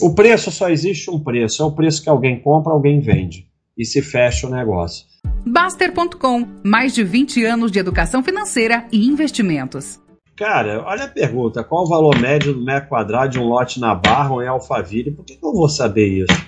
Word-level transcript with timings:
O 0.00 0.14
preço 0.14 0.50
só 0.50 0.68
existe 0.68 1.10
um 1.10 1.18
preço, 1.18 1.62
é 1.62 1.64
o 1.64 1.72
preço 1.72 2.02
que 2.02 2.08
alguém 2.08 2.38
compra, 2.38 2.72
alguém 2.72 3.00
vende. 3.00 3.46
E 3.78 3.84
se 3.84 4.02
fecha 4.02 4.46
o 4.46 4.50
negócio. 4.50 5.06
Baster.com, 5.46 6.46
mais 6.62 6.94
de 6.94 7.02
20 7.02 7.44
anos 7.44 7.72
de 7.72 7.78
educação 7.78 8.22
financeira 8.22 8.86
e 8.92 9.06
investimentos. 9.06 9.98
Cara, 10.36 10.84
olha 10.86 11.04
a 11.04 11.08
pergunta: 11.08 11.64
qual 11.64 11.84
o 11.84 11.88
valor 11.88 12.18
médio 12.18 12.52
do 12.52 12.62
metro 12.62 12.90
quadrado 12.90 13.32
de 13.32 13.38
um 13.38 13.44
lote 13.44 13.80
na 13.80 13.94
Barra 13.94 14.34
ou 14.34 14.42
em 14.42 14.48
Alphaville? 14.48 15.12
Por 15.12 15.24
que, 15.24 15.36
que 15.36 15.44
eu 15.44 15.52
vou 15.52 15.68
saber 15.68 16.06
isso? 16.06 16.46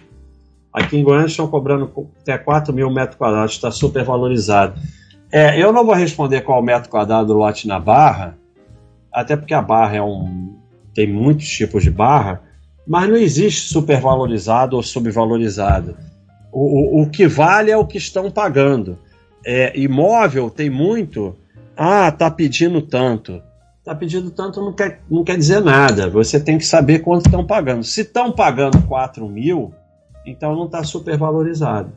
Aqui 0.70 0.98
em 0.98 1.02
Goiânia 1.02 1.26
estão 1.26 1.48
cobrando 1.48 1.90
até 2.20 2.36
4 2.36 2.72
mil 2.74 2.90
metros 2.92 3.16
quadrados, 3.16 3.52
está 3.52 3.70
super 3.70 4.04
valorizado. 4.04 4.78
É, 5.32 5.62
eu 5.62 5.72
não 5.72 5.86
vou 5.86 5.94
responder 5.94 6.42
qual 6.42 6.60
o 6.60 6.64
metro 6.64 6.90
quadrado 6.90 7.28
do 7.28 7.38
lote 7.38 7.66
na 7.66 7.80
Barra, 7.80 8.38
até 9.12 9.36
porque 9.36 9.54
a 9.54 9.62
Barra 9.62 9.96
é 9.96 10.02
um, 10.02 10.58
tem 10.94 11.06
muitos 11.10 11.48
tipos 11.48 11.82
de 11.82 11.90
barra, 11.90 12.42
mas 12.88 13.08
não 13.08 13.16
existe 13.16 13.68
supervalorizado 13.68 14.74
ou 14.74 14.82
subvalorizado. 14.82 15.96
O, 16.50 17.00
o, 17.00 17.02
o 17.02 17.10
que 17.10 17.28
vale 17.28 17.70
é 17.70 17.76
o 17.76 17.86
que 17.86 17.98
estão 17.98 18.30
pagando. 18.30 18.98
É, 19.44 19.78
imóvel 19.78 20.50
tem 20.50 20.70
muito. 20.70 21.36
Ah, 21.76 22.10
tá 22.10 22.30
pedindo 22.30 22.82
tanto 22.82 23.42
está 23.88 23.94
pedindo 23.94 24.30
tanto 24.30 24.60
não 24.60 24.72
quer, 24.72 25.00
não 25.10 25.24
quer 25.24 25.38
dizer 25.38 25.62
nada. 25.62 26.10
Você 26.10 26.38
tem 26.38 26.58
que 26.58 26.66
saber 26.66 26.98
quanto 26.98 27.26
estão 27.26 27.46
pagando. 27.46 27.82
Se 27.82 28.02
estão 28.02 28.30
pagando 28.30 28.82
4 28.82 29.26
mil, 29.26 29.72
então 30.26 30.54
não 30.54 30.66
está 30.66 30.84
supervalorizado. 30.84 31.90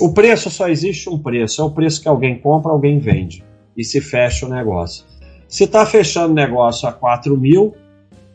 O 0.00 0.12
preço 0.12 0.48
só 0.48 0.68
existe 0.68 1.10
um 1.10 1.18
preço, 1.18 1.60
é 1.60 1.64
o 1.64 1.70
preço 1.70 2.00
que 2.00 2.08
alguém 2.08 2.38
compra, 2.38 2.70
alguém 2.70 2.98
vende. 2.98 3.44
E 3.76 3.84
se 3.84 4.00
fecha 4.00 4.46
o 4.46 4.48
negócio. 4.48 5.04
Se 5.48 5.64
está 5.64 5.84
fechando 5.84 6.34
negócio 6.34 6.88
a 6.88 6.92
4 6.92 7.36
mil, 7.36 7.74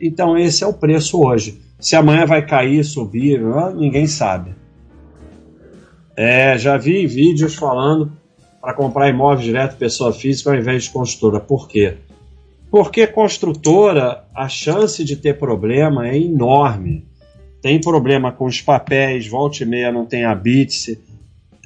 então 0.02 0.38
esse 0.38 0.64
é 0.64 0.68
o 0.68 0.74
preço 0.74 1.22
hoje. 1.22 1.62
Se 1.84 1.98
amanhã 1.98 2.26
vai 2.26 2.46
cair, 2.46 2.82
subir, 2.86 3.42
ninguém 3.76 4.08
sabe. 4.08 4.56
É, 6.16 6.58
já 6.58 6.78
vi 6.78 7.06
vídeos 7.06 7.56
falando 7.56 8.10
para 8.62 8.74
comprar 8.74 9.10
imóvel 9.10 9.44
direto 9.44 9.76
pessoa 9.76 10.14
física 10.14 10.50
ao 10.50 10.56
invés 10.56 10.86
de 10.86 10.92
construtora. 10.92 11.42
Por 11.42 11.68
quê? 11.68 11.98
Porque 12.72 13.06
construtora, 13.06 14.24
a 14.34 14.48
chance 14.48 15.04
de 15.04 15.18
ter 15.18 15.38
problema 15.38 16.08
é 16.08 16.18
enorme. 16.18 17.06
Tem 17.62 17.82
problema 17.82 18.32
com 18.32 18.46
os 18.46 18.62
papéis, 18.62 19.28
volta 19.28 19.64
e 19.64 19.66
meia 19.66 19.92
não 19.92 20.06
tem 20.06 20.24
a 20.24 20.34
BITS. 20.34 20.98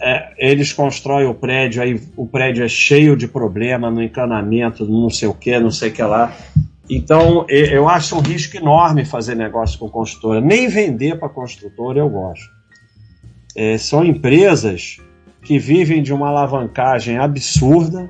É, 0.01 0.33
eles 0.39 0.73
constroem 0.73 1.27
o 1.27 1.35
prédio, 1.35 1.79
aí 1.79 2.01
o 2.15 2.25
prédio 2.25 2.65
é 2.65 2.67
cheio 2.67 3.15
de 3.15 3.27
problema 3.27 3.91
no 3.91 4.01
encanamento, 4.01 4.83
não 4.83 5.11
sei 5.11 5.27
o 5.27 5.33
que, 5.35 5.59
não 5.59 5.69
sei 5.69 5.89
o 5.89 5.93
que 5.93 6.01
lá. 6.01 6.35
Então, 6.89 7.45
eu 7.49 7.89
acho 7.89 8.15
um 8.15 8.21
risco 8.21 8.55
enorme 8.55 9.03
fazer 9.03 9.35
negócio 9.35 9.77
com 9.77 9.89
construtora. 9.89 10.39
Nem 10.39 10.69
vender 10.69 11.19
para 11.19 11.27
construtora 11.27 11.99
eu 11.99 12.09
gosto. 12.09 12.47
É, 13.55 13.77
são 13.77 14.05
empresas 14.05 14.97
que 15.41 15.59
vivem 15.59 16.01
de 16.01 16.13
uma 16.13 16.29
alavancagem 16.29 17.17
absurda 17.17 18.09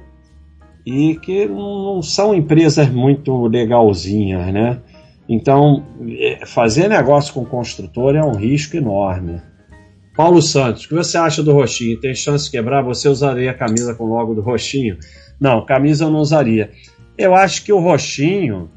e 0.85 1.15
que 1.17 1.47
não 1.47 2.01
são 2.01 2.35
empresas 2.35 2.89
muito 2.89 3.47
legalzinhas, 3.47 4.53
né? 4.53 4.79
Então, 5.27 5.85
é, 6.19 6.45
fazer 6.45 6.87
negócio 6.87 7.33
com 7.33 7.43
construtor 7.45 8.15
é 8.15 8.23
um 8.23 8.35
risco 8.35 8.77
enorme. 8.77 9.41
Paulo 10.15 10.41
Santos, 10.41 10.85
o 10.85 10.89
que 10.89 10.95
você 10.95 11.17
acha 11.17 11.43
do 11.43 11.53
roxinho? 11.53 11.99
Tem 11.99 12.15
chance 12.15 12.45
de 12.45 12.51
quebrar? 12.51 12.81
Você 12.83 13.07
usaria 13.09 13.51
a 13.51 13.53
camisa 13.53 13.93
com 13.93 14.05
o 14.05 14.07
logo 14.07 14.33
do 14.33 14.41
roxinho? 14.41 14.97
Não, 15.39 15.65
camisa 15.65 16.05
eu 16.05 16.09
não 16.09 16.19
usaria. 16.19 16.71
Eu 17.17 17.33
acho 17.33 17.63
que 17.63 17.73
o 17.73 17.79
roxinho 17.79 18.69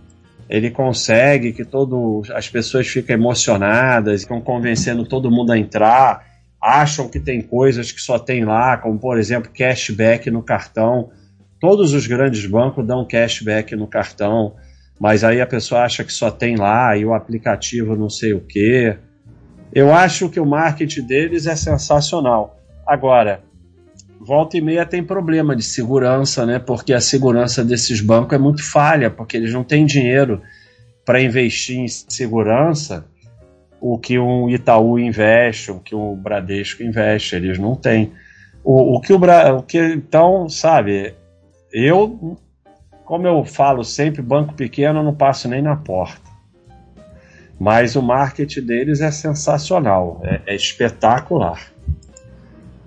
ele 0.49 0.71
consegue 0.71 1.53
que 1.53 1.65
todo, 1.65 2.23
as 2.35 2.49
pessoas 2.49 2.89
fiquem 2.89 3.15
emocionadas, 3.15 4.23
estão 4.23 4.41
convencendo 4.41 5.07
todo 5.07 5.31
mundo 5.31 5.53
a 5.53 5.59
entrar, 5.59 6.25
acham 6.61 7.09
que 7.09 7.21
tem 7.21 7.41
coisas 7.41 7.93
que 7.93 8.01
só 8.01 8.19
tem 8.19 8.45
lá, 8.45 8.77
como 8.77 8.99
por 8.99 9.19
exemplo 9.19 9.51
cashback 9.57 10.29
no 10.31 10.43
cartão. 10.43 11.11
Todos 11.61 11.93
os 11.93 12.07
grandes 12.07 12.45
bancos 12.47 12.85
dão 12.87 13.07
cashback 13.07 13.77
no 13.77 13.87
cartão, 13.87 14.57
mas 14.99 15.23
aí 15.23 15.41
a 15.41 15.47
pessoa 15.47 15.83
acha 15.83 16.03
que 16.03 16.13
só 16.13 16.31
tem 16.31 16.57
lá 16.57 16.97
e 16.97 17.05
o 17.05 17.15
aplicativo 17.15 17.95
não 17.95 18.11
sei 18.11 18.33
o 18.33 18.41
quê. 18.41 18.97
Eu 19.73 19.95
acho 19.95 20.29
que 20.29 20.41
o 20.41 20.47
marketing 20.47 21.07
deles 21.07 21.47
é 21.47 21.55
sensacional. 21.55 22.59
Agora, 22.85 23.41
volta 24.21 24.59
e 24.59 24.61
meia 24.61 24.85
tem 24.85 25.03
problema 25.03 25.57
de 25.57 25.63
segurança, 25.63 26.45
né? 26.45 26.59
Porque 26.59 26.93
a 26.93 27.01
segurança 27.01 27.65
desses 27.65 28.03
bancos 28.03 28.35
é 28.35 28.39
muito 28.39 28.63
falha, 28.63 29.11
porque 29.11 29.37
eles 29.37 29.53
não 29.53 29.65
têm 29.65 29.87
dinheiro 29.87 30.43
para 31.07 31.23
investir 31.23 31.79
em 31.79 31.89
segurança 31.89 33.07
o 33.81 33.99
que 33.99 34.19
um 34.19 34.51
Itaú 34.51 34.99
investe, 34.99 35.71
o 35.71 35.81
que 35.81 35.95
o 35.95 36.15
Bradesco 36.15 36.83
investe, 36.83 37.35
eles 37.35 37.59
não 37.59 37.75
têm. 37.75 38.13
O, 38.63 38.97
o 38.97 39.01
que 39.01 39.13
o, 39.15 39.19
o 39.57 39.63
que 39.63 39.79
então, 39.79 40.51
sabe, 40.51 41.15
eu, 41.73 42.37
como 43.07 43.27
eu 43.27 43.43
falo 43.47 43.83
sempre, 43.83 44.21
banco 44.21 44.53
pequeno 44.53 44.99
eu 44.99 45.03
não 45.03 45.15
passo 45.15 45.49
nem 45.49 45.63
na 45.63 45.77
porta. 45.77 46.29
Mas 47.59 47.97
o 47.97 48.03
marketing 48.03 48.67
deles 48.67 49.01
é 49.01 49.11
sensacional, 49.11 50.21
é, 50.25 50.41
é 50.47 50.55
espetacular. 50.55 51.73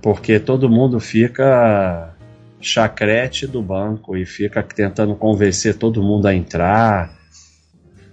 Porque 0.03 0.37
todo 0.37 0.69
mundo 0.69 0.99
fica 0.99 2.13
chacrete 2.59 3.47
do 3.47 3.61
banco 3.61 4.17
e 4.17 4.25
fica 4.25 4.61
tentando 4.61 5.15
convencer 5.15 5.77
todo 5.77 6.03
mundo 6.03 6.27
a 6.27 6.35
entrar. 6.35 7.17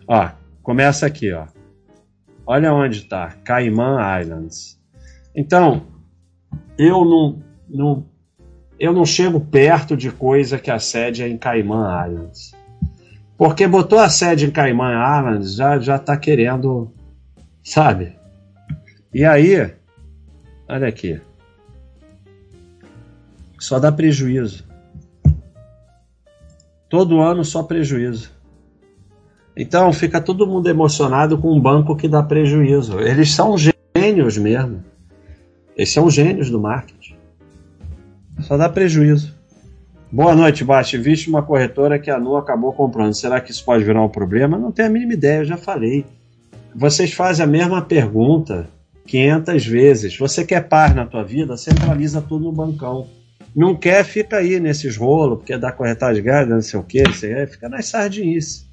Ó, 0.07 0.31
começa 0.63 1.05
aqui, 1.05 1.33
ó. 1.33 1.47
Olha 2.47 2.73
onde 2.73 2.99
está, 2.99 3.35
Cayman 3.45 4.21
Islands. 4.21 4.81
Então, 5.35 5.83
eu 6.79 7.05
não, 7.05 7.43
não 7.69 8.07
eu 8.79 8.93
não 8.93 9.05
chego 9.05 9.41
perto 9.41 9.97
de 9.97 10.13
coisa 10.13 10.61
que 10.61 10.71
a 10.71 10.79
sede 10.79 11.25
é 11.25 11.29
em 11.29 11.37
Cayman 11.37 12.07
Islands. 12.07 12.53
Porque 13.37 13.67
botou 13.67 13.99
a 13.99 14.09
sede 14.09 14.47
em 14.47 14.51
Cayman 14.53 14.95
Islands, 14.95 15.57
já, 15.57 15.77
já 15.81 15.99
tá 15.99 16.17
querendo, 16.17 16.95
sabe? 17.65 18.17
E 19.13 19.25
aí, 19.25 19.75
olha 20.69 20.87
aqui. 20.87 21.21
Só 23.61 23.79
dá 23.79 23.93
prejuízo. 23.93 24.65
Todo 26.89 27.21
ano 27.21 27.45
só 27.45 27.63
prejuízo. 27.63 28.33
Então 29.55 29.93
fica 29.93 30.19
todo 30.19 30.47
mundo 30.47 30.69
emocionado 30.69 31.37
com 31.37 31.55
um 31.55 31.61
banco 31.61 31.95
que 31.95 32.09
dá 32.09 32.23
prejuízo. 32.23 32.99
Eles 32.99 33.33
são 33.33 33.55
gênios 33.59 34.39
mesmo. 34.39 34.83
Eles 35.77 35.93
são 35.93 36.09
gênios 36.09 36.49
do 36.49 36.59
marketing. 36.59 37.17
Só 38.41 38.57
dá 38.57 38.67
prejuízo. 38.67 39.39
Boa 40.11 40.35
noite, 40.35 40.65
Basti. 40.65 40.97
Viste 40.97 41.29
uma 41.29 41.43
corretora 41.43 41.99
que 41.99 42.11
a 42.11 42.19
Nu 42.19 42.37
acabou 42.37 42.73
comprando. 42.73 43.13
Será 43.13 43.43
que 43.43 43.51
isso 43.51 43.63
pode 43.63 43.85
virar 43.85 44.03
um 44.03 44.09
problema? 44.09 44.59
Não 44.59 44.73
tenho 44.73 44.89
a 44.89 44.91
mínima 44.91 45.13
ideia, 45.13 45.41
eu 45.41 45.45
já 45.45 45.59
falei. 45.59 46.07
Vocês 46.75 47.13
fazem 47.13 47.45
a 47.45 47.49
mesma 47.49 47.83
pergunta 47.83 48.71
500 49.07 49.67
vezes. 49.67 50.17
Você 50.17 50.47
quer 50.47 50.67
paz 50.67 50.95
na 50.95 51.05
tua 51.05 51.23
vida? 51.23 51.59
Centraliza 51.59 52.23
tudo 52.23 52.47
no 52.47 52.53
bancão. 52.53 53.20
Não 53.55 53.75
quer, 53.75 54.05
fica 54.05 54.37
aí 54.37 54.61
nesses 54.61 54.97
rolos, 54.97 55.39
porque 55.39 55.57
dá 55.59 55.73
corretagem 55.73 56.23
de 56.23 56.29
gás, 56.29 56.49
não 56.49 56.61
sei 56.61 56.79
o 56.79 56.83
quê, 56.83 57.03
você 57.03 57.47
fica 57.47 57.69
nas 57.69 57.87
sardinices. 57.87 58.69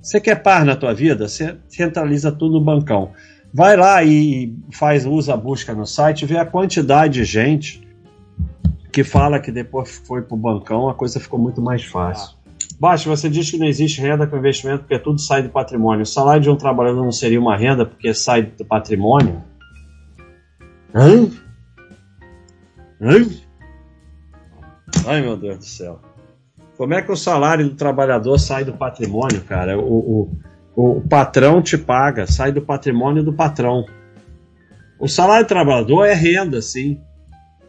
Você 0.00 0.20
quer 0.20 0.36
paz 0.42 0.64
na 0.64 0.76
tua 0.76 0.92
vida? 0.92 1.26
Você 1.26 1.56
centraliza 1.68 2.30
tudo 2.30 2.58
no 2.58 2.64
bancão. 2.64 3.12
Vai 3.52 3.76
lá 3.76 4.04
e 4.04 4.54
faz, 4.72 5.06
usa 5.06 5.34
a 5.34 5.36
busca 5.36 5.74
no 5.74 5.86
site, 5.86 6.26
vê 6.26 6.36
a 6.36 6.44
quantidade 6.44 7.14
de 7.14 7.24
gente 7.24 7.86
que 8.92 9.02
fala 9.02 9.40
que 9.40 9.50
depois 9.50 10.02
foi 10.06 10.22
para 10.22 10.34
o 10.34 10.38
bancão, 10.38 10.88
a 10.88 10.94
coisa 10.94 11.18
ficou 11.18 11.38
muito 11.38 11.60
mais 11.60 11.84
fácil. 11.84 12.36
Ah. 12.38 12.44
Baixo, 12.78 13.08
você 13.08 13.28
diz 13.28 13.50
que 13.50 13.56
não 13.56 13.66
existe 13.66 14.00
renda 14.00 14.26
com 14.26 14.36
investimento 14.36 14.80
porque 14.80 14.98
tudo 14.98 15.20
sai 15.20 15.42
do 15.42 15.48
patrimônio. 15.48 16.02
O 16.02 16.06
salário 16.06 16.42
de 16.42 16.50
um 16.50 16.56
trabalhador 16.56 17.02
não 17.02 17.12
seria 17.12 17.40
uma 17.40 17.56
renda 17.56 17.86
porque 17.86 18.12
sai 18.12 18.42
do 18.42 18.64
patrimônio? 18.64 19.42
Hã? 20.94 21.28
Hã? 23.00 23.43
Ai, 25.06 25.20
meu 25.22 25.36
Deus 25.36 25.58
do 25.58 25.64
céu. 25.64 26.00
Como 26.76 26.94
é 26.94 27.02
que 27.02 27.12
o 27.12 27.16
salário 27.16 27.68
do 27.68 27.74
trabalhador 27.74 28.38
sai 28.38 28.64
do 28.64 28.72
patrimônio, 28.72 29.42
cara? 29.42 29.78
O, 29.78 30.30
o, 30.74 30.96
o 30.98 31.00
patrão 31.02 31.62
te 31.62 31.78
paga, 31.78 32.26
sai 32.26 32.50
do 32.50 32.62
patrimônio 32.62 33.22
do 33.22 33.32
patrão. 33.32 33.84
O 34.98 35.08
salário 35.08 35.44
do 35.44 35.48
trabalhador 35.48 36.04
é 36.04 36.14
renda, 36.14 36.60
sim 36.60 37.00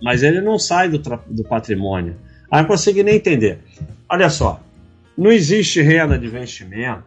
mas 0.02 0.24
ele 0.24 0.42
não 0.42 0.60
sai 0.60 0.90
do, 0.90 1.00
do 1.00 1.44
patrimônio. 1.44 2.16
Aí 2.52 2.62
não 2.62 2.68
consegui 2.68 3.04
nem 3.04 3.16
entender. 3.16 3.60
Olha 4.10 4.30
só, 4.30 4.62
não 5.18 5.32
existe 5.32 5.82
renda 5.82 6.18
de 6.18 6.28
investimento. 6.28 7.04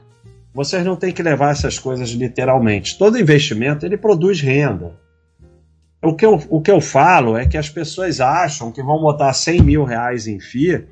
Vocês 0.52 0.84
não 0.84 0.96
têm 0.96 1.12
que 1.12 1.22
levar 1.22 1.52
essas 1.52 1.78
coisas 1.78 2.10
literalmente. 2.10 2.98
Todo 2.98 3.19
investimento 3.19 3.86
ele 3.86 3.96
produz 3.96 4.40
renda. 4.40 4.92
O 6.00 6.15
que, 6.15 6.25
eu, 6.25 6.41
o 6.49 6.61
que 6.61 6.71
eu 6.71 6.81
falo 6.81 7.37
é 7.37 7.45
que 7.45 7.59
as 7.59 7.69
pessoas 7.69 8.21
acham 8.21 8.71
que 8.71 8.83
vão 8.83 9.00
botar 9.00 9.33
100 9.33 9.62
mil 9.62 9.85
reais 9.85 10.29
em 10.29 10.39
FII 10.39 10.87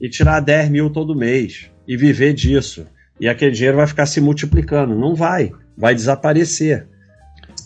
e 0.00 0.08
tirar 0.08 0.38
10 0.40 0.70
mil 0.70 0.90
todo 0.90 1.16
mês 1.16 1.68
e 1.86 1.96
viver 1.96 2.32
disso. 2.32 2.86
E 3.18 3.28
aquele 3.28 3.50
dinheiro 3.50 3.78
vai 3.78 3.86
ficar 3.88 4.06
se 4.06 4.20
multiplicando. 4.20 4.94
Não 4.94 5.16
vai, 5.16 5.52
vai 5.76 5.94
desaparecer. 5.94 6.86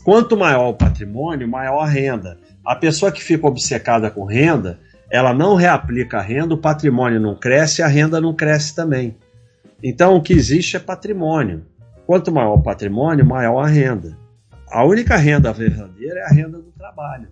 Quanto 0.03 0.38
maior 0.38 0.71
o 0.71 0.75
patrimônio, 0.75 1.47
maior 1.47 1.81
a 1.81 1.87
renda. 1.87 2.38
A 2.65 2.75
pessoa 2.75 3.12
que 3.12 3.23
fica 3.23 3.47
obcecada 3.47 4.11
com 4.11 4.25
renda, 4.25 4.79
ela 5.11 5.35
não 5.35 5.56
reaplica 5.56 6.19
a 6.19 6.23
renda, 6.23 6.55
o 6.55 6.59
patrimônio 6.59 7.21
não 7.21 7.35
cresce, 7.35 7.82
a 7.82 7.88
renda 7.88 8.21
não 8.21 8.35
cresce 8.35 8.75
também. 8.75 9.17
Então, 9.82 10.17
o 10.17 10.23
que 10.23 10.32
existe 10.32 10.77
é 10.77 10.81
patrimônio. 10.81 11.67
Quanto 12.06 12.32
maior 12.32 12.55
o 12.55 12.62
patrimônio, 12.62 13.27
maior 13.27 13.61
a 13.61 13.67
renda. 13.67 14.17
A 14.70 14.84
única 14.84 15.17
renda 15.17 15.52
verdadeira 15.52 16.20
é 16.20 16.22
a 16.22 16.28
renda 16.28 16.58
do 16.58 16.70
trabalho. 16.78 17.26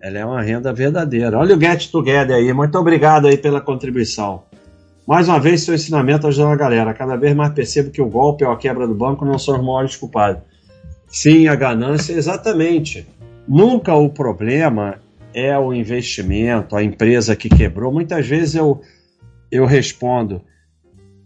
Ela 0.00 0.18
é 0.18 0.24
uma 0.24 0.42
renda 0.42 0.72
verdadeira. 0.74 1.38
Olha 1.38 1.56
o 1.56 1.60
Get 1.60 1.90
Together 1.90 2.36
aí. 2.36 2.52
Muito 2.52 2.78
obrigado 2.78 3.26
aí 3.26 3.38
pela 3.38 3.62
contribuição. 3.62 4.42
Mais 5.06 5.26
uma 5.26 5.40
vez, 5.40 5.62
seu 5.62 5.74
ensinamento 5.74 6.26
ajudando 6.26 6.52
a 6.52 6.56
galera. 6.56 6.92
Cada 6.92 7.16
vez 7.16 7.34
mais 7.34 7.54
percebo 7.54 7.90
que 7.90 8.02
o 8.02 8.10
golpe 8.10 8.44
ou 8.44 8.52
a 8.52 8.58
quebra 8.58 8.86
do 8.86 8.94
banco 8.94 9.24
não 9.24 9.38
são 9.38 9.56
os 9.58 9.64
maiores 9.64 9.96
culpados. 9.96 10.42
Sim, 11.06 11.48
a 11.48 11.54
ganância, 11.54 12.12
exatamente. 12.12 13.08
Nunca 13.48 13.94
o 13.94 14.10
problema 14.10 14.96
é 15.32 15.58
o 15.58 15.72
investimento, 15.72 16.76
a 16.76 16.82
empresa 16.82 17.34
que 17.34 17.48
quebrou. 17.48 17.90
Muitas 17.90 18.26
vezes 18.26 18.54
eu, 18.54 18.82
eu 19.50 19.64
respondo: 19.64 20.42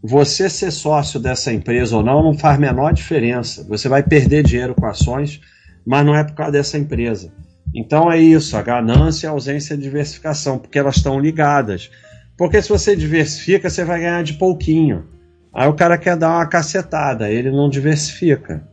você 0.02 0.50
ser 0.50 0.72
sócio 0.72 1.20
dessa 1.20 1.52
empresa 1.52 1.96
ou 1.96 2.02
não 2.02 2.22
não 2.22 2.36
faz 2.36 2.58
menor 2.58 2.92
diferença. 2.92 3.64
Você 3.68 3.88
vai 3.88 4.02
perder 4.02 4.42
dinheiro 4.42 4.74
com 4.74 4.84
ações, 4.84 5.40
mas 5.86 6.04
não 6.04 6.14
é 6.14 6.24
por 6.24 6.34
causa 6.34 6.52
dessa 6.52 6.76
empresa. 6.76 7.32
Então 7.74 8.10
é 8.10 8.18
isso, 8.18 8.56
a 8.56 8.62
ganância 8.62 9.26
e 9.26 9.28
a 9.28 9.30
ausência 9.30 9.76
de 9.76 9.82
diversificação, 9.84 10.58
porque 10.58 10.78
elas 10.78 10.96
estão 10.96 11.20
ligadas. 11.20 11.90
Porque 12.36 12.60
se 12.60 12.68
você 12.68 12.96
diversifica, 12.96 13.70
você 13.70 13.84
vai 13.84 14.00
ganhar 14.00 14.24
de 14.24 14.34
pouquinho. 14.34 15.06
Aí 15.54 15.68
o 15.68 15.74
cara 15.74 15.96
quer 15.96 16.16
dar 16.16 16.30
uma 16.30 16.46
cacetada, 16.46 17.30
ele 17.30 17.50
não 17.50 17.68
diversifica. 17.68 18.66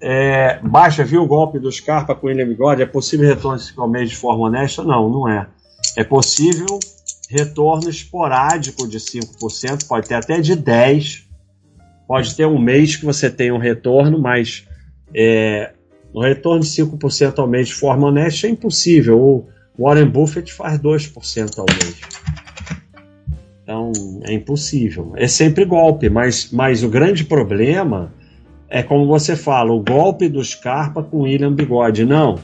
É, 0.00 0.60
baixa, 0.62 1.04
viu 1.04 1.22
o 1.22 1.26
golpe 1.26 1.58
do 1.58 1.72
Scarpa 1.72 2.14
com 2.14 2.28
William 2.28 2.46
Bigode? 2.46 2.82
É 2.82 2.86
possível 2.86 3.28
retorno 3.28 3.60
ao 3.76 3.88
mês 3.88 4.10
de 4.10 4.16
forma 4.16 4.46
honesta? 4.46 4.84
Não, 4.84 5.08
não 5.08 5.28
é. 5.28 5.48
É 5.96 6.04
possível 6.04 6.78
retorno 7.28 7.90
esporádico 7.90 8.88
de 8.88 8.98
5%, 8.98 9.86
pode 9.86 10.08
ter 10.08 10.14
até 10.14 10.40
de 10.40 10.54
10%. 10.56 11.28
Pode 12.06 12.34
ter 12.34 12.46
um 12.46 12.58
mês 12.58 12.96
que 12.96 13.04
você 13.04 13.28
tem 13.28 13.52
um 13.52 13.58
retorno, 13.58 14.18
mas 14.18 14.66
é, 15.14 15.72
um 16.14 16.22
retorno 16.22 16.60
de 16.60 16.68
5% 16.68 17.38
ao 17.38 17.46
mês 17.46 17.68
de 17.68 17.74
forma 17.74 18.08
honesta 18.08 18.46
é 18.46 18.50
impossível. 18.50 19.20
O 19.20 19.46
Warren 19.78 20.08
Buffett 20.08 20.50
faz 20.50 20.80
2% 20.80 21.58
ao 21.58 21.66
mês. 21.66 22.00
Então 23.62 23.92
é 24.24 24.32
impossível. 24.32 25.12
É 25.16 25.28
sempre 25.28 25.66
golpe, 25.66 26.08
mas, 26.08 26.50
mas 26.50 26.82
o 26.82 26.88
grande 26.88 27.24
problema 27.24 28.10
é 28.70 28.82
como 28.82 29.06
você 29.06 29.36
fala, 29.36 29.72
o 29.72 29.82
golpe 29.82 30.30
do 30.30 30.42
Scarpa 30.42 31.02
com 31.02 31.22
William 31.22 31.52
Bigode. 31.52 32.06
Não. 32.06 32.38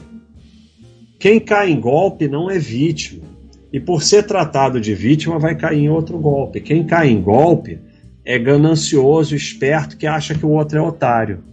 Quem 1.19 1.39
cai 1.39 1.71
em 1.71 1.79
golpe 1.79 2.27
não 2.27 2.51
é 2.51 2.59
vítima. 2.59 3.34
E 3.75 3.79
por 3.81 4.01
ser 4.01 4.23
tratado 4.23 4.79
de 4.79 4.95
vítima, 4.95 5.37
vai 5.37 5.53
cair 5.53 5.79
em 5.79 5.89
outro 5.89 6.17
golpe. 6.17 6.61
Quem 6.61 6.85
cai 6.85 7.09
em 7.09 7.21
golpe 7.21 7.77
é 8.23 8.39
ganancioso, 8.39 9.35
esperto, 9.35 9.97
que 9.97 10.07
acha 10.07 10.33
que 10.33 10.45
o 10.45 10.49
outro 10.51 10.77
é 10.77 10.81
otário. 10.81 11.43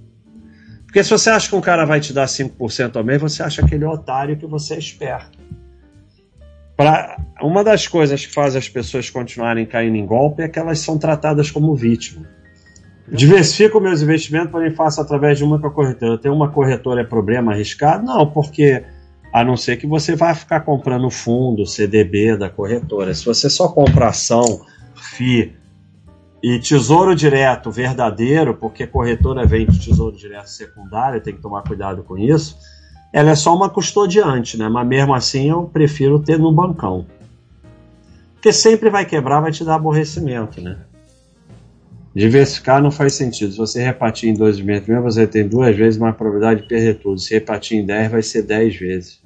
Porque 0.87 1.03
se 1.03 1.11
você 1.11 1.31
acha 1.31 1.49
que 1.49 1.57
um 1.57 1.61
cara 1.61 1.85
vai 1.85 1.99
te 1.99 2.13
dar 2.13 2.27
5% 2.27 2.95
ao 2.95 3.03
mês, 3.03 3.21
você 3.21 3.43
acha 3.43 3.67
que 3.67 3.75
ele 3.75 3.83
é 3.83 3.89
otário 3.89 4.37
que 4.37 4.47
você 4.47 4.75
é 4.75 4.79
esperto. 4.79 5.37
Pra, 6.77 7.17
uma 7.43 7.65
das 7.65 7.89
coisas 7.89 8.25
que 8.25 8.33
faz 8.33 8.55
as 8.55 8.69
pessoas 8.69 9.11
continuarem 9.11 9.67
caindo 9.67 9.97
em 9.97 10.07
golpe 10.07 10.45
é 10.45 10.49
que 10.49 10.61
elas 10.61 10.79
são 10.79 10.97
tratadas 10.99 11.51
como 11.51 11.75
vítima. 11.75 12.25
Diversifico 13.09 13.81
meus 13.81 14.01
investimentos, 14.01 14.53
porém 14.53 14.71
faço 14.71 15.01
através 15.01 15.39
de 15.39 15.43
uma 15.43 15.59
corretora. 15.59 16.17
Tem 16.19 16.31
uma 16.31 16.53
corretora 16.53 17.01
é 17.01 17.05
problema 17.05 17.51
arriscado? 17.51 18.07
Não, 18.07 18.31
porque 18.31 18.85
a 19.33 19.43
não 19.43 19.57
ser 19.57 19.79
que 19.79 19.87
você 19.87 20.15
vá 20.15 20.35
ficar 20.35 20.61
comprando 20.61 21.09
fundo, 21.09 21.65
CDB 21.65 22.37
da 22.37 22.51
corretora. 22.51 23.15
Se 23.15 23.25
você 23.25 23.49
só 23.49 23.69
compra 23.69 24.09
ação, 24.09 24.61
FI 24.95 25.57
e 26.43 26.59
tesouro 26.59 27.15
direto 27.15 27.71
verdadeiro, 27.71 28.55
porque 28.55 28.87
corretora 28.87 29.47
vende 29.47 29.79
tesouro 29.79 30.17
direto 30.17 30.49
secundário, 30.49 31.21
tem 31.23 31.35
que 31.35 31.41
tomar 31.41 31.63
cuidado 31.63 32.03
com 32.03 32.19
isso, 32.19 32.59
ela 33.13 33.31
é 33.31 33.35
só 33.35 33.55
uma 33.55 33.71
custodiante, 33.71 34.59
né? 34.59 34.69
Mas 34.69 34.87
mesmo 34.87 35.15
assim 35.15 35.49
eu 35.49 35.65
prefiro 35.65 36.19
ter 36.19 36.39
no 36.39 36.53
bancão. 36.53 37.07
Porque 38.35 38.53
sempre 38.53 38.91
vai 38.91 39.07
quebrar, 39.07 39.41
vai 39.41 39.53
te 39.53 39.65
dar 39.65 39.77
aborrecimento, 39.77 40.61
né? 40.61 40.79
Diversificar 42.15 42.83
não 42.83 42.91
faz 42.91 43.15
sentido. 43.15 43.53
Se 43.53 43.59
você 43.59 43.83
repartir 43.83 44.29
em 44.29 44.35
dois 44.35 44.59
investimentos, 44.59 45.15
você 45.15 45.27
tem 45.27 45.49
duas 45.49 45.75
vezes 45.75 45.99
mais 45.99 46.15
probabilidade 46.15 46.63
de 46.63 46.69
perder 46.69 46.99
tudo. 46.99 47.19
Se 47.19 47.33
repartir 47.33 47.79
em 47.79 47.87
10, 47.87 48.11
vai 48.11 48.23
ser 48.23 48.43
10 48.43 48.77
vezes. 48.77 49.22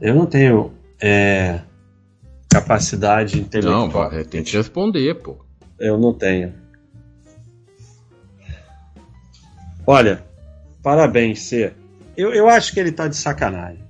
Eu 0.00 0.14
não 0.14 0.26
tenho 0.26 0.72
é, 1.00 1.60
capacidade 2.48 3.40
intelectual. 3.40 4.10
Não, 4.10 4.18
é, 4.18 4.24
tem 4.24 4.42
que 4.42 4.56
responder, 4.56 5.14
pô. 5.14 5.36
Eu 5.78 5.98
não 5.98 6.12
tenho. 6.12 6.52
Olha, 9.86 10.24
parabéns, 10.82 11.42
C. 11.42 11.72
Eu, 12.16 12.32
eu 12.32 12.48
acho 12.48 12.72
que 12.72 12.80
ele 12.80 12.92
tá 12.92 13.08
de 13.08 13.16
sacanagem. 13.16 13.82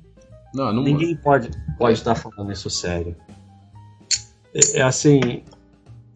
Não, 0.55 0.73
não 0.73 0.83
Ninguém 0.83 1.17
pode 1.17 1.51
pode 1.77 1.99
estar 1.99 2.15
tá 2.15 2.21
falando 2.21 2.53
isso 2.53 2.71
sério. 2.71 3.17
É, 4.55 4.79
é 4.79 4.83
assim, 4.83 5.43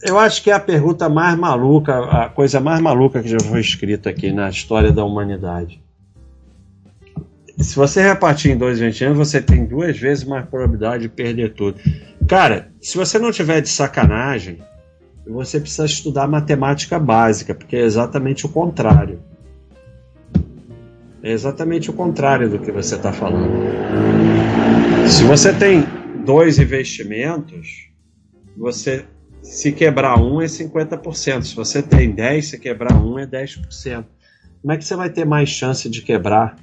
eu 0.02 0.18
acho 0.18 0.42
que 0.42 0.50
é 0.50 0.54
a 0.54 0.60
pergunta 0.60 1.08
mais 1.08 1.38
maluca, 1.38 1.98
a 1.98 2.28
coisa 2.28 2.60
mais 2.60 2.80
maluca 2.80 3.22
que 3.22 3.28
já 3.28 3.40
foi 3.40 3.60
escrita 3.60 4.10
aqui 4.10 4.32
na 4.32 4.48
história 4.48 4.92
da 4.92 5.04
humanidade. 5.04 5.81
Se 7.58 7.76
você 7.76 8.02
repartir 8.02 8.50
em 8.50 8.56
dois 8.56 8.78
20 8.78 9.04
anos, 9.04 9.18
você 9.18 9.40
tem 9.40 9.64
duas 9.64 9.98
vezes 9.98 10.24
mais 10.24 10.44
probabilidade 10.46 11.02
de 11.04 11.08
perder 11.08 11.54
tudo. 11.54 11.78
Cara, 12.28 12.72
se 12.80 12.96
você 12.96 13.18
não 13.18 13.30
tiver 13.30 13.60
de 13.60 13.68
sacanagem, 13.68 14.58
você 15.26 15.60
precisa 15.60 15.84
estudar 15.84 16.26
matemática 16.26 16.98
básica, 16.98 17.54
porque 17.54 17.76
é 17.76 17.82
exatamente 17.82 18.46
o 18.46 18.48
contrário. 18.48 19.20
É 21.22 21.30
exatamente 21.30 21.90
o 21.90 21.92
contrário 21.92 22.48
do 22.50 22.58
que 22.58 22.72
você 22.72 22.96
está 22.96 23.12
falando. 23.12 23.52
Se 25.08 25.22
você 25.22 25.52
tem 25.52 25.84
dois 26.24 26.58
investimentos, 26.58 27.88
você 28.56 29.04
se 29.42 29.72
quebrar 29.72 30.18
um 30.18 30.40
é 30.40 30.46
50%. 30.46 31.42
Se 31.42 31.54
você 31.54 31.82
tem 31.82 32.10
10, 32.10 32.46
se 32.46 32.58
quebrar 32.58 32.94
um 32.94 33.18
é 33.18 33.26
10%. 33.26 34.04
Como 34.60 34.72
é 34.72 34.76
que 34.76 34.84
você 34.84 34.96
vai 34.96 35.10
ter 35.10 35.24
mais 35.24 35.48
chance 35.48 35.88
de 35.88 36.02
quebrar? 36.02 36.56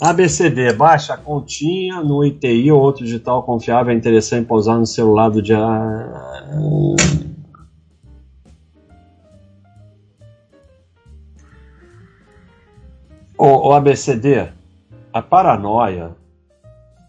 ABCD, 0.00 0.72
baixa 0.74 1.14
a 1.14 1.16
continha 1.16 2.00
no 2.02 2.24
ITI 2.24 2.70
ou 2.70 2.80
outro 2.80 3.04
digital 3.04 3.42
confiável 3.42 3.92
é 3.92 3.96
interessante 3.96 4.46
para 4.46 4.56
usar 4.56 4.76
no 4.76 4.86
celular 4.86 5.28
do 5.28 5.42
dia. 5.42 5.58
O, 13.36 13.68
o 13.68 13.72
ABCD, 13.72 14.52
a 15.12 15.20
paranoia 15.20 16.16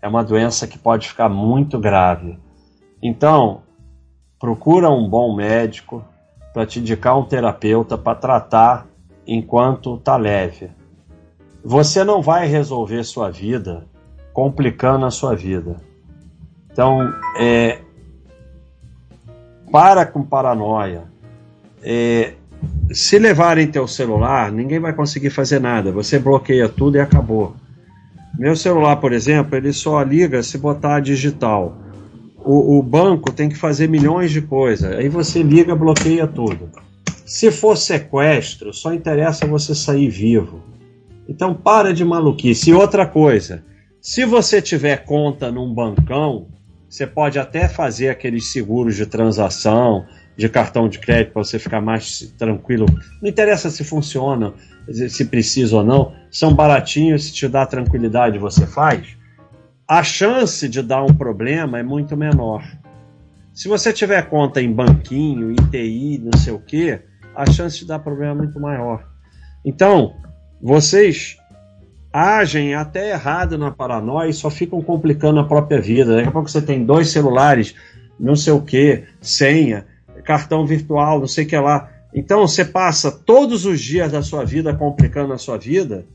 é 0.01 0.07
uma 0.07 0.23
doença 0.23 0.65
que 0.65 0.79
pode 0.79 1.09
ficar 1.09 1.29
muito 1.29 1.77
grave. 1.77 2.39
Então, 3.03 3.61
procura 4.39 4.89
um 4.89 5.07
bom 5.07 5.35
médico 5.35 6.03
para 6.51 6.65
te 6.65 6.79
indicar 6.79 7.19
um 7.19 7.25
terapeuta 7.25 7.99
para 7.99 8.15
tratar 8.15 8.87
enquanto 9.27 9.97
tá 9.97 10.17
leve. 10.17 10.78
Você 11.63 12.03
não 12.03 12.21
vai 12.21 12.47
resolver 12.47 13.03
sua 13.03 13.29
vida 13.29 13.85
complicando 14.33 15.05
a 15.05 15.11
sua 15.11 15.35
vida. 15.35 15.77
Então, 16.71 17.13
é, 17.37 17.79
para 19.71 20.05
com 20.05 20.23
paranoia. 20.23 21.03
É, 21.83 22.33
se 22.91 23.19
levarem 23.19 23.67
teu 23.67 23.87
celular, 23.87 24.51
ninguém 24.51 24.79
vai 24.79 24.93
conseguir 24.93 25.29
fazer 25.29 25.59
nada. 25.59 25.91
Você 25.91 26.19
bloqueia 26.19 26.69
tudo 26.69 26.97
e 26.97 27.01
acabou. 27.01 27.55
Meu 28.37 28.55
celular, 28.55 28.97
por 28.97 29.11
exemplo, 29.11 29.55
ele 29.55 29.73
só 29.73 30.01
liga 30.01 30.41
se 30.43 30.57
botar 30.57 30.99
digital 30.99 31.75
o, 32.43 32.79
o 32.79 32.83
banco 32.83 33.31
tem 33.31 33.49
que 33.49 33.55
fazer 33.55 33.87
milhões 33.87 34.31
de 34.31 34.41
coisas. 34.41 34.91
Aí 34.95 35.09
você 35.09 35.43
liga, 35.43 35.75
bloqueia 35.75 36.25
tudo. 36.25 36.69
Se 37.25 37.51
for 37.51 37.77
sequestro, 37.77 38.73
só 38.73 38.93
interessa 38.93 39.45
você 39.45 39.75
sair 39.75 40.09
vivo. 40.09 40.61
Então 41.29 41.53
para 41.53 41.93
de 41.93 42.03
maluquice. 42.03 42.71
E 42.71 42.73
outra 42.73 43.05
coisa, 43.05 43.63
se 44.01 44.25
você 44.25 44.61
tiver 44.61 45.05
conta 45.05 45.51
num 45.51 45.73
bancão, 45.73 46.47
você 46.89 47.05
pode 47.05 47.37
até 47.37 47.69
fazer 47.69 48.09
aqueles 48.09 48.51
seguros 48.51 48.95
de 48.95 49.05
transação, 49.05 50.05
de 50.35 50.49
cartão 50.49 50.89
de 50.89 50.97
crédito 50.97 51.33
para 51.33 51.43
você 51.43 51.59
ficar 51.59 51.79
mais 51.79 52.33
tranquilo. 52.37 52.87
Não 53.21 53.29
interessa 53.29 53.69
se 53.69 53.83
funciona, 53.83 54.53
se 55.09 55.25
precisa 55.25 55.77
ou 55.77 55.83
não, 55.83 56.13
são 56.31 56.53
baratinhos, 56.53 57.25
se 57.25 57.33
te 57.33 57.47
dá 57.47 57.65
tranquilidade, 57.65 58.39
você 58.39 58.65
faz 58.65 59.19
a 59.89 60.03
chance 60.03 60.69
de 60.69 60.83
dar 60.83 61.01
um 61.03 61.15
problema 61.15 61.79
é 61.79 61.83
muito 61.83 62.15
menor. 62.15 62.63
Se 63.51 63.67
você 63.67 63.91
tiver 63.91 64.21
conta 64.29 64.61
em 64.61 64.71
banquinho, 64.71 65.51
ITI, 65.51 66.19
não 66.19 66.39
sei 66.39 66.53
o 66.53 66.59
que, 66.59 66.99
a 67.35 67.43
chance 67.47 67.79
de 67.79 67.87
dar 67.87 67.97
problema 67.97 68.33
é 68.33 68.35
muito 68.35 68.59
maior. 68.59 69.03
Então, 69.65 70.13
vocês 70.61 71.37
agem 72.11 72.73
até 72.73 73.11
errado 73.11 73.57
na 73.57 73.71
paranoia 73.71 74.29
e 74.29 74.33
só 74.33 74.49
ficam 74.49 74.81
complicando 74.81 75.39
a 75.39 75.47
própria 75.47 75.79
vida. 75.79 76.15
Daqui 76.15 76.27
a 76.27 76.31
pouco 76.31 76.49
você 76.49 76.61
tem 76.61 76.83
dois 76.83 77.09
celulares, 77.09 77.75
não 78.19 78.35
sei 78.35 78.53
o 78.53 78.61
que, 78.61 79.03
senha, 79.21 79.85
cartão 80.23 80.65
virtual, 80.65 81.19
não 81.19 81.27
sei 81.27 81.45
o 81.45 81.47
que 81.47 81.57
lá. 81.57 81.89
Então 82.13 82.47
você 82.47 82.65
passa 82.65 83.11
todos 83.11 83.65
os 83.65 83.79
dias 83.79 84.11
da 84.11 84.21
sua 84.21 84.43
vida 84.43 84.73
complicando 84.73 85.33
a 85.33 85.37
sua 85.37 85.57
vida 85.57 86.05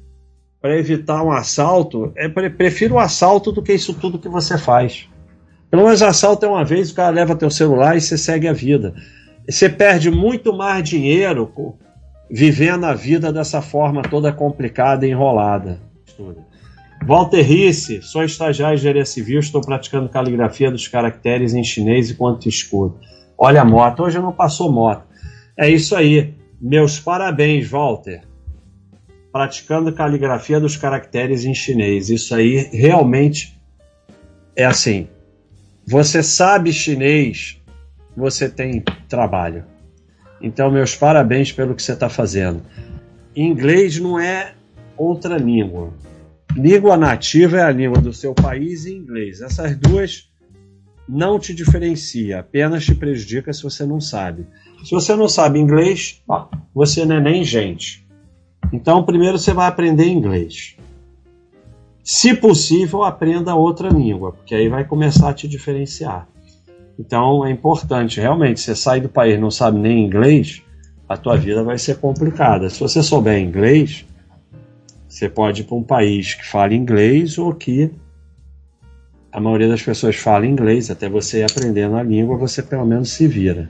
para 0.61 0.77
evitar 0.77 1.23
um 1.23 1.31
assalto. 1.31 2.13
É, 2.17 2.29
prefiro 2.29 2.95
o 2.95 2.99
assalto 2.99 3.53
do 3.53 3.63
que 3.63 3.73
isso 3.73 3.95
tudo 3.95 4.19
que 4.19 4.29
você 4.29 4.59
faz. 4.59 5.09
Pelo 5.71 5.85
menos 5.85 6.03
assalto 6.03 6.47
é 6.47 6.49
uma 6.49 6.65
vez, 6.65 6.91
o 6.91 6.95
cara 6.95 7.11
leva 7.11 7.37
teu 7.37 7.51
celular 7.51 7.97
e 7.97 8.01
você 8.01 8.19
segue 8.19 8.49
a 8.49 8.53
vida. 8.53 8.95
Você 9.49 9.69
perde 9.69 10.11
muito 10.11 10.57
mais 10.57 10.89
dinheiro 10.89 11.47
vivendo 12.31 12.85
a 12.85 12.95
vida 12.95 13.33
dessa 13.33 13.61
forma 13.61 14.03
toda 14.03 14.33
complicada 14.33 15.07
e 15.07 15.11
enrolada. 15.11 15.81
Walter 17.07 17.43
Risse, 17.43 18.01
sou 18.03 18.25
estagiário 18.25 18.77
de 18.77 18.81
engenharia 18.81 19.05
civil, 19.05 19.41
estou 19.41 19.61
praticando 19.61 20.09
caligrafia 20.09 20.71
dos 20.71 20.89
caracteres 20.89 21.53
em 21.53 21.63
chinês 21.63 22.11
enquanto 22.11 22.49
escudo. 22.49 22.99
Olha 23.37 23.61
a 23.61 23.65
moto, 23.65 24.03
hoje 24.05 24.19
não 24.19 24.33
passou 24.33 24.73
moto. 24.73 25.05
É 25.57 25.69
isso 25.69 25.95
aí. 25.95 26.35
Meus 26.61 26.99
parabéns, 26.99 27.69
Walter. 27.69 28.23
Praticando 29.31 29.93
caligrafia 29.93 30.59
dos 30.59 30.77
caracteres 30.77 31.45
em 31.45 31.55
chinês. 31.55 32.09
Isso 32.09 32.35
aí 32.35 32.71
realmente 32.73 33.61
é 34.57 34.65
assim. 34.65 35.09
Você 35.87 36.23
sabe 36.23 36.73
chinês, 36.73 37.61
você 38.17 38.49
tem 38.49 38.83
trabalho. 39.09 39.65
Então, 40.41 40.71
meus 40.71 40.95
parabéns 40.95 41.53
pelo 41.53 41.75
que 41.75 41.83
você 41.83 41.93
está 41.93 42.09
fazendo. 42.09 42.63
Inglês 43.35 43.99
não 43.99 44.19
é 44.19 44.55
outra 44.97 45.37
língua. 45.37 45.93
Língua 46.57 46.97
nativa 46.97 47.59
é 47.59 47.63
a 47.63 47.71
língua 47.71 48.01
do 48.01 48.13
seu 48.13 48.35
país 48.35 48.85
e 48.85 48.95
inglês. 48.95 49.41
Essas 49.41 49.77
duas 49.77 50.31
não 51.09 51.39
te 51.39 51.55
diferencia, 51.55 52.41
apenas 52.41 52.85
te 52.85 52.95
prejudica 52.95 53.53
se 53.53 53.63
você 53.63 53.85
não 53.85 54.01
sabe. 54.01 54.47
Se 54.85 54.91
você 54.93 55.17
não 55.17 55.29
sabe 55.29 55.59
inglês, 55.59 56.23
você 56.75 57.05
não 57.05 57.17
é 57.17 57.21
nem 57.21 57.45
gente. 57.45 58.07
Então, 58.73 59.05
primeiro 59.05 59.39
você 59.39 59.53
vai 59.53 59.67
aprender 59.67 60.07
inglês. 60.07 60.77
Se 62.03 62.35
possível, 62.35 63.03
aprenda 63.03 63.55
outra 63.55 63.89
língua, 63.89 64.33
porque 64.33 64.55
aí 64.55 64.69
vai 64.69 64.85
começar 64.85 65.31
a 65.31 65.35
te 65.35 65.49
diferenciar. 65.49 66.29
Então 66.99 67.45
é 67.45 67.51
importante, 67.51 68.21
realmente, 68.21 68.61
você 68.61 68.75
sai 68.75 69.01
do 69.01 69.09
país 69.09 69.39
não 69.41 69.51
sabe 69.51 69.79
nem 69.79 70.05
inglês, 70.05 70.63
a 71.09 71.17
tua 71.17 71.37
vida 71.37 71.63
vai 71.63 71.79
ser 71.79 71.97
complicada. 71.99 72.71
Se 72.71 72.81
você 72.81 73.03
souber 73.03 73.41
inglês, 73.41 74.05
você 75.09 75.29
pode 75.29 75.63
ir 75.63 75.65
para 75.65 75.77
um 75.77 75.83
país 75.83 76.35
que 76.35 76.47
fale 76.47 76.75
inglês 76.75 77.39
ou 77.39 77.55
que 77.55 77.91
a 79.31 79.41
maioria 79.41 79.69
das 79.69 79.83
pessoas 79.83 80.17
fala 80.17 80.47
inglês, 80.47 80.91
até 80.91 81.09
você 81.09 81.43
aprendendo 81.43 81.97
a 81.97 82.03
língua, 82.03 82.37
você 82.37 82.63
pelo 82.63 82.87
menos 82.87 83.11
se 83.11 83.27
vira. 83.27 83.69